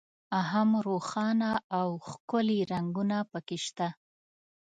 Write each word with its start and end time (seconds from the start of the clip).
هم 0.49 0.69
روښانه 0.87 1.51
او 1.79 1.87
ښکلي 2.09 2.59
رنګونه 2.71 3.17
په 3.31 3.39
کې 3.47 3.57
شته. 3.65 3.87